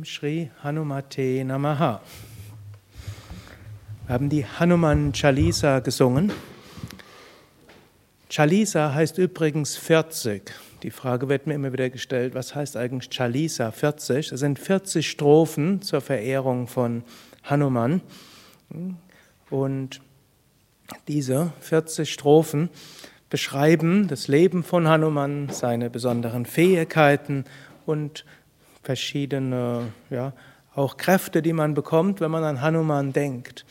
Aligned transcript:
Om 0.00 0.04
Shri 0.06 0.50
Hanumate 0.64 1.44
Namaha. 1.44 2.00
Wir 4.06 4.14
haben 4.14 4.30
die 4.30 4.46
Hanuman 4.46 5.12
Chalisa 5.12 5.80
gesungen. 5.80 6.32
Chalisa 8.30 8.94
heißt 8.94 9.18
übrigens 9.18 9.76
40. 9.76 10.54
Die 10.82 10.90
Frage 10.90 11.28
wird 11.28 11.46
mir 11.46 11.52
immer 11.52 11.74
wieder 11.74 11.90
gestellt, 11.90 12.34
was 12.34 12.54
heißt 12.54 12.78
eigentlich 12.78 13.10
Chalisa 13.10 13.72
40? 13.72 14.30
Das 14.30 14.40
sind 14.40 14.58
40 14.58 15.06
Strophen 15.06 15.82
zur 15.82 16.00
Verehrung 16.00 16.66
von 16.66 17.02
Hanuman. 17.44 18.00
Und 19.50 20.00
diese 21.08 21.52
40 21.60 22.10
Strophen 22.10 22.70
beschreiben 23.28 24.08
das 24.08 24.28
Leben 24.28 24.64
von 24.64 24.88
Hanuman, 24.88 25.50
seine 25.50 25.90
besonderen 25.90 26.46
Fähigkeiten 26.46 27.44
und 27.84 28.24
verschiedene, 28.82 29.92
ja, 30.10 30.32
auch 30.74 30.96
Kräfte, 30.96 31.42
die 31.42 31.52
man 31.52 31.74
bekommt, 31.74 32.20
wenn 32.20 32.30
man 32.30 32.44
an 32.44 32.60
Hanuman 32.60 33.12
denkt. 33.12 33.64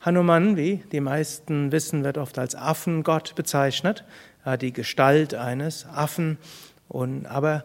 Hanuman, 0.00 0.56
wie 0.56 0.82
die 0.92 1.00
meisten 1.00 1.72
wissen, 1.72 2.04
wird 2.04 2.18
oft 2.18 2.38
als 2.38 2.54
Affengott 2.54 3.34
bezeichnet. 3.34 4.04
Er 4.44 4.52
hat 4.52 4.62
die 4.62 4.72
Gestalt 4.72 5.34
eines 5.34 5.86
Affen, 5.86 6.38
und, 6.88 7.26
aber 7.26 7.64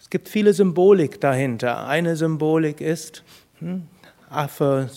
es 0.00 0.08
gibt 0.08 0.28
viele 0.28 0.54
Symbolik 0.54 1.20
dahinter. 1.20 1.86
Eine 1.86 2.16
Symbolik 2.16 2.80
ist, 2.80 3.22
hm, 3.58 3.86
Affe 4.30 4.88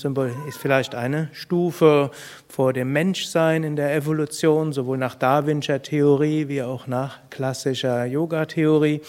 ist 0.48 0.58
vielleicht 0.58 0.94
eine 0.94 1.30
Stufe 1.34 2.12
vor 2.48 2.72
dem 2.72 2.94
Menschsein 2.94 3.64
in 3.64 3.76
der 3.76 3.96
Evolution, 3.96 4.74
sowohl 4.74 4.98
nach 4.98 5.16
Darwinscher 5.16 5.82
Theorie 5.82 6.48
wie 6.48 6.62
auch 6.62 6.86
nach 6.86 7.18
klassischer 7.32 8.06
Yoga-Theorie. 8.06 9.02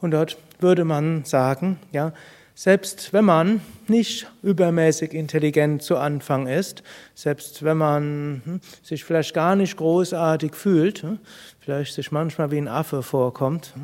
Und 0.00 0.12
dort 0.12 0.38
würde 0.60 0.84
man 0.84 1.24
sagen, 1.24 1.78
ja, 1.92 2.12
selbst 2.58 3.12
wenn 3.12 3.24
man 3.24 3.60
nicht 3.86 4.26
übermäßig 4.42 5.14
intelligent 5.14 5.80
zu 5.80 5.96
Anfang 5.96 6.48
ist, 6.48 6.82
selbst 7.14 7.62
wenn 7.62 7.76
man 7.76 8.42
hm, 8.44 8.60
sich 8.82 9.04
vielleicht 9.04 9.32
gar 9.32 9.54
nicht 9.54 9.76
großartig 9.76 10.56
fühlt, 10.56 11.02
hm, 11.02 11.20
vielleicht 11.60 11.94
sich 11.94 12.10
manchmal 12.10 12.50
wie 12.50 12.58
ein 12.58 12.66
Affe 12.66 13.04
vorkommt, 13.04 13.74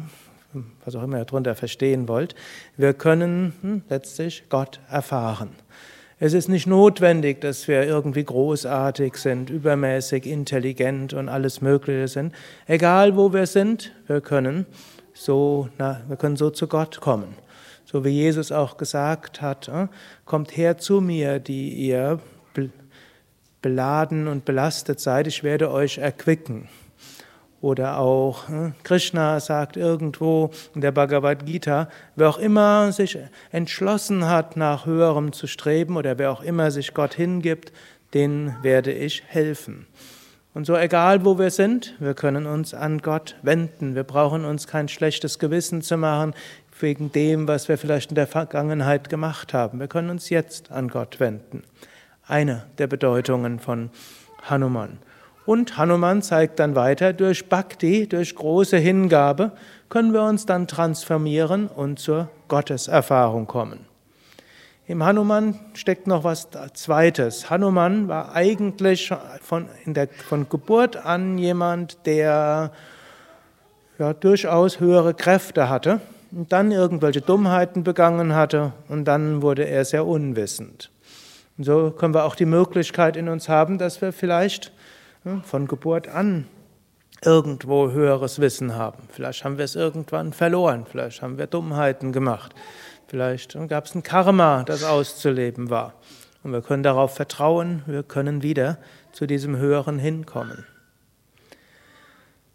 hm, 0.53 0.67
was 0.85 0.97
auch 0.97 1.05
immer 1.05 1.19
ihr 1.19 1.25
darunter 1.25 1.55
verstehen 1.55 2.09
wollt, 2.09 2.35
wir 2.77 2.95
können 2.95 3.85
letztlich 3.89 4.43
Gott 4.49 4.81
erfahren. 4.91 5.51
Es 6.19 6.33
ist 6.33 6.49
nicht 6.49 6.67
notwendig, 6.67 7.41
dass 7.41 7.69
wir 7.69 7.85
irgendwie 7.85 8.25
großartig 8.25 9.17
sind, 9.17 9.51
übermäßig 9.51 10.27
intelligent 10.27 11.13
und 11.13 11.29
alles 11.29 11.61
Mögliche 11.61 12.09
sind. 12.09 12.35
Egal 12.67 13.17
wo 13.17 13.33
wir 13.33 13.47
sind, 13.47 13.93
wir 14.07 14.21
können 14.21 14.67
so, 15.15 15.69
na, 15.79 16.03
wir 16.09 16.17
können 16.17 16.37
so 16.37 16.51
zu 16.51 16.67
Gott 16.67 17.01
kommen. 17.01 17.35
So 17.85 18.05
wie 18.05 18.11
Jesus 18.11 18.53
auch 18.53 18.77
gesagt 18.77 19.41
hat, 19.41 19.69
äh, 19.69 19.87
kommt 20.25 20.57
her 20.57 20.77
zu 20.79 21.01
mir, 21.01 21.39
die 21.39 21.71
ihr 21.71 22.21
beladen 23.63 24.29
und 24.29 24.45
belastet 24.45 25.01
seid, 25.01 25.27
ich 25.27 25.43
werde 25.43 25.71
euch 25.71 25.97
erquicken. 25.97 26.69
Oder 27.63 27.99
auch 27.99 28.51
äh, 28.51 28.73
Krishna 28.83 29.41
sagt 29.41 29.79
irgendwo 29.79 30.51
in 30.75 30.83
der 30.83 30.93
Bhagavad 30.93 31.47
Gita, 31.47 31.89
wer 32.15 32.29
auch 32.29 32.37
immer 32.37 32.93
sich 32.93 33.17
entschlossen 33.53 34.27
hat, 34.27 34.59
nach 34.59 34.85
höherem 34.85 35.33
zu 35.33 35.47
streben 35.47 35.97
oder 35.97 36.19
wer 36.19 36.31
auch 36.31 36.43
immer 36.43 36.71
sich 36.71 36.93
Gott 36.93 37.15
hingibt, 37.15 37.73
den 38.13 38.55
werde 38.61 38.93
ich 38.93 39.23
helfen. 39.27 39.87
Und 40.55 40.67
so 40.67 40.77
egal 40.77 41.25
wo 41.25 41.37
wir 41.37 41.51
sind, 41.51 41.95
wir 41.99 42.15
können 42.15 42.47
uns 42.47 42.75
an 42.75 42.99
Gott 43.03 43.35
wenden. 43.43 43.97
Wir 43.97 44.05
brauchen 44.05 44.45
uns 44.45 44.69
kein 44.69 44.89
schlechtes 44.89 45.41
Gewissen 45.41 45.83
zu 45.83 45.97
machen 45.97 46.33
wegen 46.79 47.11
dem, 47.11 47.49
was 47.49 47.69
wir 47.69 47.77
vielleicht 47.77 48.13
in 48.13 48.15
der 48.15 48.29
Vergangenheit 48.29 49.09
gemacht 49.09 49.53
haben. 49.53 49.81
Wir 49.81 49.89
können 49.89 50.11
uns 50.11 50.31
jetzt 50.31 50.71
an 50.71 50.89
Gott 50.89 51.19
wenden. 51.19 51.65
Eine 52.27 52.67
der 52.79 52.87
Bedeutungen 52.87 53.59
von 53.59 53.91
Hanuman. 54.43 54.99
Und 55.45 55.77
Hanuman 55.77 56.23
zeigt 56.23 56.61
dann 56.61 56.75
weiter, 56.75 57.13
durch 57.13 57.49
Bhakti, 57.49 58.09
durch 58.09 58.35
große 58.35 58.79
Hingabe, 58.79 59.53
können 59.89 60.13
wir 60.13 60.23
uns 60.23 60.47
dann 60.47 60.69
transformieren 60.69 61.67
und 61.67 61.99
zur 61.99 62.31
Gotteserfahrung 62.49 63.47
kommen. 63.47 63.94
Im 64.87 65.03
Hanuman 65.03 65.59
steckt 65.73 66.07
noch 66.07 66.25
was 66.25 66.49
Zweites. 66.75 67.49
Hanuman 67.49 68.07
war 68.07 68.35
eigentlich 68.35 69.11
von, 69.41 69.67
der, 69.87 70.09
von 70.09 70.47
Geburt 70.51 70.97
an 70.97 71.39
jemand, 71.39 72.05
der 72.05 72.71
ja, 73.99 74.13
durchaus 74.13 74.81
höhere 74.81 75.15
Kräfte 75.15 75.71
hatte 75.71 76.03
und 76.33 76.53
dann 76.53 76.71
irgendwelche 76.71 77.23
Dummheiten 77.23 77.83
begangen 77.83 78.35
hatte 78.35 78.75
und 78.89 79.07
dann 79.07 79.41
wurde 79.41 79.67
er 79.67 79.87
sehr 79.87 80.05
unwissend. 80.05 80.91
Und 81.57 81.65
so 81.65 81.91
können 81.91 82.13
wir 82.13 82.25
auch 82.25 82.35
die 82.35 82.45
Möglichkeit 82.45 83.17
in 83.17 83.31
uns 83.31 83.49
haben, 83.49 83.79
dass 83.79 84.03
wir 84.03 84.13
vielleicht 84.13 84.71
ja, 85.25 85.41
von 85.45 85.67
Geburt 85.67 86.09
an 86.09 86.47
irgendwo 87.25 87.91
höheres 87.91 88.39
Wissen 88.39 88.75
haben. 88.75 89.05
Vielleicht 89.09 89.45
haben 89.45 89.57
wir 89.57 89.65
es 89.65 89.77
irgendwann 89.77 90.35
verloren, 90.35 90.85
vielleicht 90.85 91.23
haben 91.23 91.39
wir 91.39 91.47
Dummheiten 91.47 92.13
gemacht. 92.13 92.55
Vielleicht 93.07 93.57
gab 93.69 93.85
es 93.85 93.95
ein 93.95 94.03
Karma, 94.03 94.65
das 94.65 94.83
auszuleben 94.85 95.71
war. 95.71 95.95
Und 96.43 96.53
wir 96.53 96.63
können 96.63 96.83
darauf 96.83 97.15
vertrauen, 97.15 97.83
wir 97.87 98.03
können 98.03 98.43
wieder 98.43 98.79
zu 99.13 99.27
diesem 99.27 99.57
Höheren 99.57 99.99
hinkommen. 99.99 100.67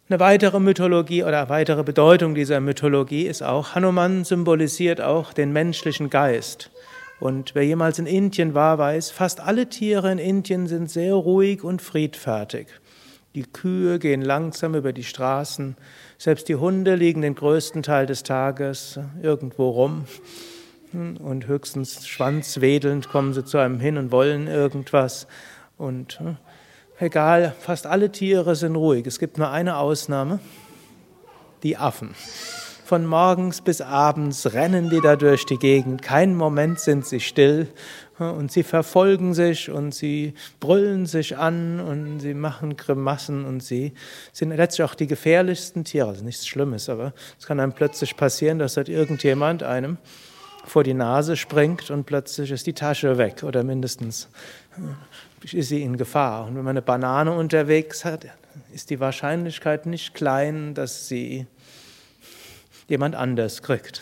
Eine 0.09 0.19
weitere 0.19 0.59
Mythologie 0.59 1.23
oder 1.23 1.49
weitere 1.49 1.83
Bedeutung 1.83 2.33
dieser 2.33 2.59
Mythologie 2.59 3.27
ist 3.27 3.43
auch, 3.43 3.75
Hanuman 3.75 4.23
symbolisiert 4.23 5.01
auch 5.01 5.33
den 5.33 5.53
menschlichen 5.53 6.09
Geist. 6.09 6.71
Und 7.19 7.53
wer 7.53 7.63
jemals 7.63 7.99
in 7.99 8.07
Indien 8.07 8.53
war, 8.53 8.77
weiß, 8.77 9.11
fast 9.11 9.39
alle 9.39 9.67
Tiere 9.67 10.11
in 10.11 10.17
Indien 10.17 10.67
sind 10.67 10.89
sehr 10.89 11.13
ruhig 11.13 11.63
und 11.63 11.81
friedfertig. 11.81 12.67
Die 13.35 13.44
Kühe 13.44 14.00
gehen 14.00 14.22
langsam 14.22 14.73
über 14.73 14.91
die 14.91 15.03
Straßen, 15.03 15.78
selbst 16.17 16.50
die 16.50 16.56
Hunde 16.56 16.95
liegen 16.95 17.22
den 17.22 17.35
größten 17.35 17.84
Teil 17.84 18.07
des 18.07 18.23
Tages 18.23 19.00
irgendwo 19.22 19.69
rum 19.69 20.06
und 20.94 21.45
höchstens 21.47 22.07
schwanzwedelnd 22.07 23.09
kommen 23.09 23.34
sie 23.34 23.45
zu 23.45 23.59
einem 23.59 23.79
hin 23.79 23.97
und 23.97 24.12
wollen 24.12 24.47
irgendwas. 24.47 25.28
Und 25.78 26.19
hm, 26.19 26.38
egal, 27.00 27.53
fast 27.59 27.85
alle 27.85 28.12
Tiere 28.12 28.56
sind 28.56 28.75
ruhig. 28.75 29.06
Es 29.06 29.19
gibt 29.19 29.38
nur 29.38 29.51
eine 29.51 29.78
Ausnahme, 29.78 30.39
die 31.62 31.78
Affen. 31.78 32.16
Von 32.89 33.05
morgens 33.05 33.61
bis 33.61 33.81
abends 33.81 34.55
rennen 34.55 34.89
die 34.89 35.00
da 35.00 35.16
durch 35.16 35.45
die 35.45 35.59
Gegend. 35.59 36.01
Keinen 36.01 36.33
Moment 36.35 36.79
sind 36.79 37.05
sie 37.05 37.19
still 37.19 37.67
und 38.17 38.51
sie 38.51 38.63
verfolgen 38.63 39.35
sich 39.35 39.69
und 39.69 39.94
sie 39.94 40.33
brüllen 40.59 41.05
sich 41.05 41.38
an 41.38 41.79
und 41.79 42.19
sie 42.19 42.33
machen 42.33 42.77
Grimassen 42.77 43.45
und 43.45 43.61
sie 43.61 43.94
sind 44.33 44.50
letztlich 44.50 44.89
auch 44.89 44.95
die 44.95 45.05
gefährlichsten 45.05 45.83
Tiere. 45.83 46.07
Also 46.07 46.25
nichts 46.25 46.47
Schlimmes, 46.47 46.89
aber 46.89 47.13
es 47.38 47.45
kann 47.45 47.59
einem 47.59 47.73
plötzlich 47.73 48.17
passieren, 48.17 48.57
dass 48.57 48.73
dort 48.73 48.89
irgendjemand 48.89 49.61
einem 49.61 50.00
vor 50.66 50.83
die 50.83 50.95
Nase 50.95 51.38
springt 51.38 51.91
und 51.91 52.06
plötzlich 52.06 52.50
ist 52.50 52.66
die 52.66 52.73
Tasche 52.73 53.19
weg 53.19 53.44
oder 53.44 53.63
mindestens 53.63 54.29
ist 55.44 55.69
sie 55.69 55.83
in 55.83 55.95
Gefahr. 55.95 56.47
Und 56.47 56.56
wenn 56.56 56.63
man 56.63 56.71
eine 56.71 56.81
Banane 56.81 57.33
unterwegs 57.33 58.03
hat, 58.03 58.25
ist 58.73 58.89
die 58.89 59.00
Wahrscheinlichkeit 59.00 59.85
nicht 59.85 60.16
klein, 60.16 60.73
dass 60.73 61.07
sie 61.07 61.45
jemand 62.89 63.16
anders 63.16 63.61
kriegt. 63.61 64.01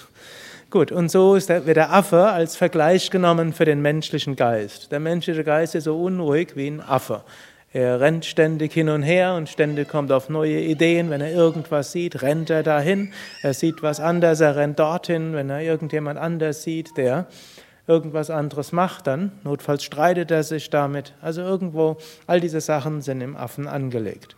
Gut, 0.69 0.91
und 0.91 1.09
so 1.09 1.35
ist 1.35 1.49
der, 1.49 1.65
wird 1.65 1.77
der 1.77 1.93
Affe 1.93 2.23
als 2.25 2.57
Vergleich 2.57 3.09
genommen 3.09 3.53
für 3.53 3.63
den 3.63 3.81
menschlichen 3.81 4.35
Geist. 4.35 4.91
Der 4.91 4.99
menschliche 4.99 5.43
Geist 5.43 5.75
ist 5.75 5.85
so 5.85 5.97
unruhig 6.01 6.55
wie 6.55 6.67
ein 6.67 6.81
Affe. 6.81 7.23
Er 7.71 7.99
rennt 7.99 8.25
ständig 8.25 8.73
hin 8.73 8.89
und 8.89 9.03
her 9.03 9.35
und 9.35 9.49
ständig 9.49 9.87
kommt 9.87 10.11
auf 10.11 10.29
neue 10.29 10.59
Ideen. 10.59 11.09
Wenn 11.09 11.21
er 11.21 11.31
irgendwas 11.31 11.91
sieht, 11.91 12.21
rennt 12.21 12.49
er 12.49 12.63
dahin. 12.63 13.13
Er 13.43 13.53
sieht 13.53 13.83
was 13.83 13.99
anderes, 13.99 14.39
er 14.39 14.55
rennt 14.55 14.79
dorthin. 14.79 15.33
Wenn 15.33 15.49
er 15.49 15.61
irgendjemand 15.61 16.17
anders 16.17 16.63
sieht, 16.63 16.97
der 16.97 17.27
irgendwas 17.87 18.29
anderes 18.29 18.71
macht, 18.71 19.07
dann 19.07 19.31
notfalls 19.43 19.83
streitet 19.83 20.31
er 20.31 20.43
sich 20.43 20.69
damit. 20.69 21.13
Also 21.21 21.41
irgendwo, 21.41 21.97
all 22.25 22.41
diese 22.41 22.61
Sachen 22.61 23.01
sind 23.01 23.21
im 23.21 23.37
Affen 23.37 23.67
angelegt. 23.67 24.35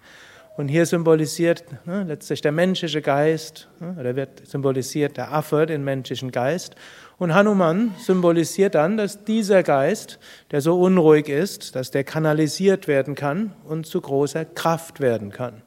Und 0.59 0.67
hier 0.67 0.85
symbolisiert 0.85 1.63
ne, 1.85 2.03
letztlich 2.03 2.41
der 2.41 2.51
menschliche 2.51 3.01
Geist, 3.01 3.69
ne, 3.79 3.95
oder 3.97 4.17
wird 4.17 4.45
symbolisiert 4.45 5.15
der 5.15 5.31
Affe, 5.31 5.65
den 5.65 5.85
menschlichen 5.85 6.31
Geist. 6.31 6.75
Und 7.17 7.33
Hanuman 7.33 7.95
symbolisiert 7.97 8.75
dann, 8.75 8.97
dass 8.97 9.23
dieser 9.23 9.63
Geist, 9.63 10.19
der 10.51 10.59
so 10.59 10.77
unruhig 10.77 11.29
ist, 11.29 11.77
dass 11.77 11.91
der 11.91 12.03
kanalisiert 12.03 12.89
werden 12.89 13.15
kann 13.15 13.53
und 13.63 13.85
zu 13.85 14.01
großer 14.01 14.43
Kraft 14.43 14.99
werden 14.99 15.31
kann. 15.31 15.61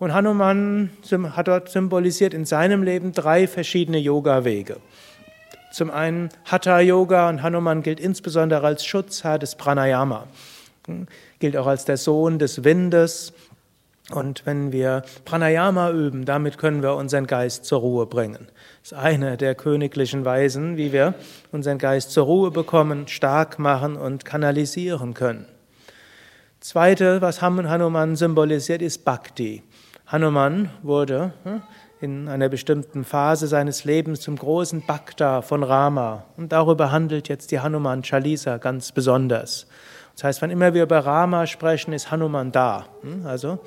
Und 0.00 0.12
Hanuman 0.12 0.90
hat 1.36 1.46
dort 1.46 1.68
symbolisiert 1.68 2.34
in 2.34 2.44
seinem 2.44 2.82
Leben 2.82 3.12
drei 3.12 3.46
verschiedene 3.46 3.98
Yoga-Wege. 3.98 4.78
Zum 5.70 5.88
einen 5.88 6.30
Hatha-Yoga 6.46 7.28
und 7.28 7.44
Hanuman 7.44 7.84
gilt 7.84 8.00
insbesondere 8.00 8.66
als 8.66 8.84
Schutzherr 8.84 9.38
des 9.38 9.54
Pranayama, 9.54 10.26
gilt 11.38 11.56
auch 11.56 11.68
als 11.68 11.84
der 11.84 11.96
Sohn 11.96 12.40
des 12.40 12.64
Windes, 12.64 13.32
Und 14.12 14.44
wenn 14.44 14.72
wir 14.72 15.02
Pranayama 15.24 15.90
üben, 15.90 16.24
damit 16.24 16.58
können 16.58 16.82
wir 16.82 16.94
unseren 16.94 17.26
Geist 17.26 17.64
zur 17.64 17.80
Ruhe 17.80 18.06
bringen. 18.06 18.48
Das 18.82 18.92
ist 18.92 18.98
eine 18.98 19.36
der 19.36 19.54
königlichen 19.54 20.24
Weisen, 20.24 20.76
wie 20.76 20.92
wir 20.92 21.14
unseren 21.52 21.78
Geist 21.78 22.10
zur 22.10 22.24
Ruhe 22.24 22.50
bekommen, 22.50 23.06
stark 23.08 23.58
machen 23.58 23.96
und 23.96 24.24
kanalisieren 24.24 25.14
können. 25.14 25.46
Zweite, 26.60 27.22
was 27.22 27.40
Hanuman 27.40 28.16
symbolisiert, 28.16 28.82
ist 28.82 29.04
Bhakti. 29.04 29.62
Hanuman 30.06 30.70
wurde 30.82 31.32
hm, 31.44 31.62
in 32.00 32.28
einer 32.28 32.48
bestimmten 32.48 33.04
Phase 33.04 33.46
seines 33.46 33.84
Lebens 33.84 34.20
zum 34.20 34.36
großen 34.36 34.84
Bhakta 34.84 35.40
von 35.40 35.62
Rama. 35.62 36.24
Und 36.36 36.52
darüber 36.52 36.90
handelt 36.90 37.28
jetzt 37.28 37.50
die 37.50 37.60
Hanuman 37.60 38.02
Chalisa 38.02 38.56
ganz 38.58 38.92
besonders. 38.92 39.68
Das 40.14 40.24
heißt, 40.24 40.42
wann 40.42 40.50
immer 40.50 40.74
wir 40.74 40.82
über 40.82 40.98
Rama 40.98 41.46
sprechen, 41.46 41.92
ist 41.92 42.10
Hanuman 42.10 42.52
da. 42.52 42.86
Hm, 43.02 43.24
also 43.24 43.60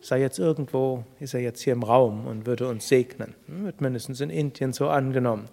sei 0.00 0.20
jetzt 0.20 0.38
irgendwo, 0.38 1.04
ist 1.18 1.34
er 1.34 1.40
jetzt 1.40 1.60
hier 1.62 1.72
im 1.72 1.82
Raum 1.82 2.26
und 2.26 2.46
würde 2.46 2.68
uns 2.68 2.88
segnen. 2.88 3.34
Hm, 3.46 3.64
wird 3.64 3.80
mindestens 3.80 4.20
in 4.20 4.30
Indien 4.30 4.72
so 4.72 4.88
angenommen. 4.88 5.48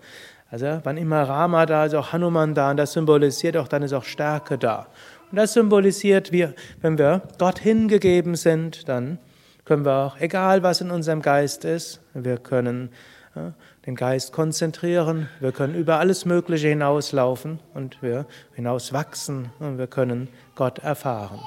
Also 0.49 0.79
wann 0.83 0.97
immer 0.97 1.23
Rama 1.23 1.65
da 1.65 1.85
ist, 1.85 1.93
auch 1.93 2.13
Hanuman 2.13 2.53
da 2.53 2.71
und 2.71 2.77
das 2.77 2.93
symbolisiert 2.93 3.57
auch, 3.57 3.67
dann 3.67 3.83
ist 3.83 3.93
auch 3.93 4.05
Stärke 4.05 4.57
da. 4.57 4.87
Und 5.29 5.37
das 5.37 5.53
symbolisiert, 5.53 6.31
wir, 6.31 6.53
wenn 6.81 6.97
wir 6.97 7.21
dorthin 7.37 7.89
gegeben 7.89 8.35
sind, 8.35 8.87
dann 8.87 9.19
können 9.65 9.83
wir 9.83 9.93
auch, 9.93 10.19
egal 10.19 10.63
was 10.63 10.79
in 10.79 10.89
unserem 10.89 11.21
Geist 11.21 11.65
ist, 11.65 11.99
wir 12.13 12.37
können 12.37 12.89
ja, 13.35 13.53
den 13.85 13.95
Geist 13.95 14.31
konzentrieren, 14.31 15.27
wir 15.41 15.51
können 15.51 15.75
über 15.75 15.99
alles 15.99 16.23
Mögliche 16.23 16.69
hinauslaufen 16.69 17.59
und 17.73 18.01
wir 18.01 18.25
hinauswachsen 18.55 19.49
und 19.59 19.77
wir 19.77 19.87
können 19.87 20.29
Gott 20.55 20.79
erfahren. 20.79 21.41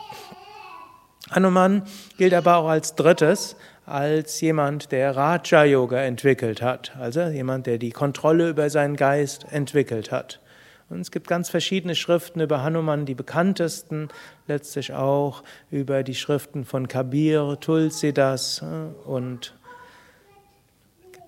Hanuman 1.31 1.83
gilt 2.19 2.35
aber 2.35 2.57
auch 2.57 2.69
als 2.69 2.95
drittes 2.95 3.57
als 3.87 4.41
jemand, 4.41 4.93
der 4.93 5.17
Raja 5.17 5.65
Yoga 5.65 6.01
entwickelt 6.01 6.63
hat, 6.63 6.93
also 6.97 7.23
jemand, 7.23 7.67
der 7.67 7.79
die 7.79 7.91
Kontrolle 7.91 8.51
über 8.51 8.71
seinen 8.71 8.95
Geist 8.95 9.47
entwickelt 9.51 10.13
hat. 10.13 10.41
Und 10.89 11.01
es 11.01 11.11
gibt 11.11 11.27
ganz 11.29 11.51
verschiedene 11.51 11.95
Schriften 11.95 12.41
über 12.41 12.63
Hanuman, 12.63 13.05
die 13.05 13.15
bekanntesten 13.15 14.09
letztlich 14.47 14.93
auch 14.93 15.43
über 15.71 16.03
die 16.05 16.15
Schriften 16.15 16.65
von 16.65 16.89
Kabir, 16.89 17.59
Tulsidas 17.61 18.63
äh, 18.63 19.09
und 19.09 19.55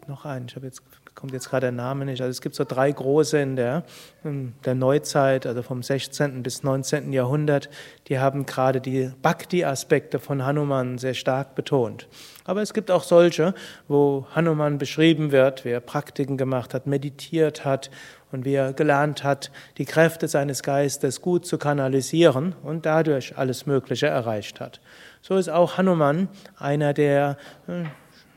noch 0.07 0.25
einen, 0.25 0.47
ich 0.47 0.57
habe 0.57 0.67
jetzt 0.67 0.83
kommt 1.15 1.33
jetzt 1.33 1.51
gerade 1.51 1.67
der 1.67 1.73
Name 1.73 2.05
nicht. 2.05 2.21
Also 2.21 2.31
es 2.31 2.41
gibt 2.41 2.55
so 2.55 2.65
drei 2.65 2.91
große 2.91 3.39
in 3.39 3.57
der, 3.57 3.85
in 4.25 4.55
der 4.65 4.75
Neuzeit, 4.75 5.47
also 5.47 5.63
vom 5.63 5.83
16. 5.83 6.43
bis 6.43 6.63
19. 6.63 7.13
Jahrhundert, 7.13 7.69
die 8.09 8.19
haben 8.19 8.47
gerade 8.47 8.81
die 8.81 9.11
Bhakti-Aspekte 9.23 10.19
von 10.19 10.45
Hanuman 10.45 10.99
sehr 10.99 11.15
stark 11.15 11.55
betont. 11.55 12.09
Aber 12.45 12.63
es 12.63 12.75
gibt 12.75 12.91
auch 12.91 13.05
solche, 13.05 13.55
wo 13.89 14.27
Hanuman 14.35 14.79
beschrieben 14.79 15.33
wird, 15.33 15.65
wie 15.65 15.71
er 15.71 15.81
Praktiken 15.81 16.37
gemacht 16.37 16.75
hat, 16.75 16.87
meditiert 16.87 17.65
hat 17.65 17.91
und 18.33 18.45
wie 18.45 18.55
er 18.55 18.73
gelernt 18.73 19.23
hat, 19.23 19.53
die 19.79 19.85
Kräfte 19.85 20.27
seines 20.27 20.63
Geistes 20.63 21.21
gut 21.21 21.47
zu 21.47 21.59
kanalisieren 21.59 22.55
und 22.63 22.87
dadurch 22.87 23.37
alles 23.37 23.67
Mögliche 23.67 24.07
erreicht 24.07 24.61
hat. 24.61 24.81
So 25.21 25.37
ist 25.37 25.51
auch 25.51 25.77
Hanuman 25.77 26.29
einer 26.59 26.95
der, 26.95 27.37
äh, 27.69 27.85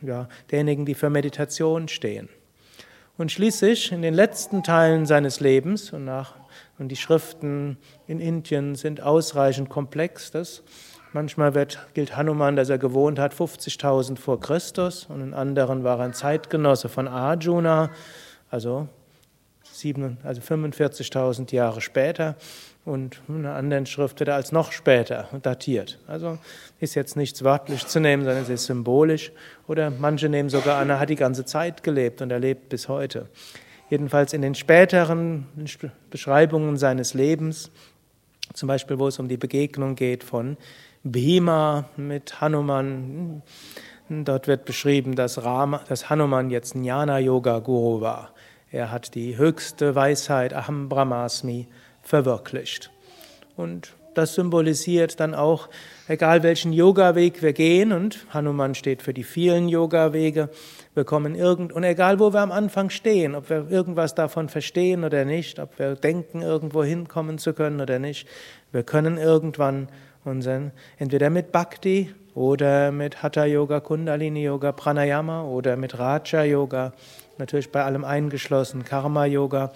ja, 0.05 0.27
derjenigen, 0.51 0.85
die 0.85 0.93
für 0.93 1.09
Meditation 1.09 1.87
stehen. 1.87 2.29
Und 3.17 3.31
schließlich 3.31 3.93
in 3.93 4.01
den 4.01 4.13
letzten 4.13 4.61
Teilen 4.61 5.05
seines 5.05 5.39
Lebens 5.39 5.93
und 5.93 6.03
nach 6.03 6.35
und 6.77 6.89
die 6.89 6.97
Schriften 6.97 7.77
in 8.07 8.19
Indien 8.19 8.75
sind 8.75 9.01
ausreichend 9.01 9.69
komplex. 9.69 10.31
Das 10.31 10.63
manchmal 11.13 11.55
wird, 11.55 11.87
gilt 11.93 12.17
Hanuman, 12.17 12.57
dass 12.57 12.69
er 12.69 12.77
gewohnt 12.77 13.17
hat 13.17 13.33
50.000 13.33 14.17
vor 14.17 14.41
Christus 14.41 15.05
und 15.05 15.21
in 15.21 15.33
anderen 15.33 15.85
war 15.85 15.99
er 15.99 16.05
ein 16.05 16.13
Zeitgenosse 16.13 16.89
von 16.89 17.07
Arjuna, 17.07 17.89
also, 18.49 18.87
also 20.23 20.41
45.000 20.41 21.53
Jahre 21.53 21.81
später 21.81 22.35
und 22.85 23.19
in 23.27 23.45
einer 23.45 23.55
anderen 23.55 23.87
Schrift 23.87 24.19
wird 24.19 24.29
er 24.29 24.35
als 24.35 24.51
noch 24.51 24.71
später 24.71 25.27
datiert. 25.41 25.99
Also 26.07 26.37
ist 26.79 26.93
jetzt 26.95 27.17
nichts 27.17 27.43
wörtlich 27.43 27.87
zu 27.87 27.99
nehmen, 27.99 28.23
sondern 28.23 28.43
es 28.43 28.49
ist 28.49 28.65
symbolisch. 28.65 29.31
Oder 29.67 29.89
manche 29.89 30.29
nehmen 30.29 30.49
sogar 30.49 30.77
an, 30.77 30.89
er 30.89 30.99
hat 30.99 31.09
die 31.09 31.15
ganze 31.15 31.45
Zeit 31.45 31.81
gelebt 31.81 32.21
und 32.21 32.31
er 32.31 32.39
lebt 32.39 32.69
bis 32.69 32.87
heute. 32.87 33.27
Jedenfalls 33.89 34.33
in 34.33 34.41
den 34.41 34.55
späteren 34.55 35.47
Beschreibungen 36.09 36.77
seines 36.77 37.13
Lebens, 37.15 37.71
zum 38.53 38.67
Beispiel 38.67 38.99
wo 38.99 39.07
es 39.07 39.19
um 39.19 39.27
die 39.27 39.37
Begegnung 39.37 39.95
geht 39.95 40.23
von 40.23 40.57
Bhima 41.03 41.89
mit 41.97 42.39
Hanuman, 42.41 43.41
dort 44.09 44.47
wird 44.47 44.65
beschrieben, 44.65 45.15
dass, 45.15 45.43
Rama, 45.43 45.81
dass 45.87 46.09
Hanuman 46.09 46.51
jetzt 46.51 46.75
Jnana-Yoga-Guru 46.75 48.01
war. 48.01 48.31
Er 48.75 48.91
hat 48.91 49.15
die 49.15 49.37
höchste 49.37 49.95
Weisheit, 49.95 50.53
Aham 50.53 50.89
Brahmasmi, 50.89 51.67
verwirklicht. 52.01 52.91
Und 53.55 53.93
das 54.15 54.35
symbolisiert 54.35 55.21
dann 55.21 55.33
auch, 55.33 55.69
egal 56.09 56.43
welchen 56.43 56.73
Yoga-Weg 56.73 57.41
wir 57.41 57.53
gehen, 57.53 57.93
und 57.93 58.25
Hanuman 58.33 58.75
steht 58.75 59.01
für 59.01 59.13
die 59.13 59.23
vielen 59.23 59.69
Yoga-Wege, 59.69 60.49
wir 60.93 61.05
kommen 61.05 61.35
irgend, 61.35 61.71
und 61.71 61.85
egal 61.85 62.19
wo 62.19 62.33
wir 62.33 62.41
am 62.41 62.51
Anfang 62.51 62.89
stehen, 62.89 63.33
ob 63.33 63.49
wir 63.49 63.71
irgendwas 63.71 64.13
davon 64.13 64.49
verstehen 64.49 65.05
oder 65.05 65.23
nicht, 65.23 65.57
ob 65.59 65.79
wir 65.79 65.95
denken, 65.95 66.41
irgendwo 66.41 66.83
hinkommen 66.83 67.37
zu 67.37 67.53
können 67.53 67.79
oder 67.79 67.97
nicht, 67.97 68.27
wir 68.73 68.83
können 68.83 69.17
irgendwann 69.17 69.87
unseren, 70.25 70.73
entweder 70.97 71.29
mit 71.29 71.53
Bhakti 71.53 72.13
oder 72.33 72.91
mit 72.91 73.23
Hatha 73.23 73.45
Yoga, 73.45 73.79
Kundalini 73.79 74.43
Yoga, 74.43 74.73
Pranayama 74.73 75.45
oder 75.45 75.77
mit 75.77 75.97
Raja 75.97 76.43
Yoga, 76.43 76.91
natürlich 77.39 77.71
bei 77.71 77.83
allem 77.83 78.03
eingeschlossen, 78.03 78.83
Karma 78.83 79.25
Yoga, 79.25 79.71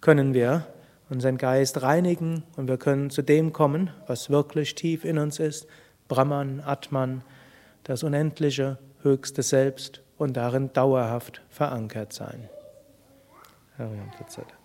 können 0.00 0.34
wir 0.34 0.66
unseren 1.10 1.38
Geist 1.38 1.82
reinigen 1.82 2.44
und 2.56 2.68
wir 2.68 2.78
können 2.78 3.10
zu 3.10 3.22
dem 3.22 3.52
kommen, 3.52 3.90
was 4.06 4.30
wirklich 4.30 4.74
tief 4.74 5.04
in 5.04 5.18
uns 5.18 5.38
ist, 5.38 5.66
Brahman, 6.08 6.60
Atman, 6.60 7.22
das 7.84 8.02
unendliche, 8.02 8.78
höchste 9.02 9.42
Selbst 9.42 10.02
und 10.16 10.36
darin 10.36 10.72
dauerhaft 10.72 11.42
verankert 11.50 12.12
sein. 12.12 12.48
Hariam 13.78 14.10
Tatsat. 14.16 14.63